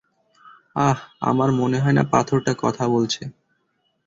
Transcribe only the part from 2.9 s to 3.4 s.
বলছে।